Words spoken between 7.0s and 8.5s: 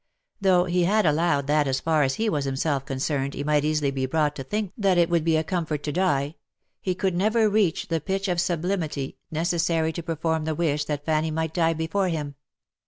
never reach the pitch of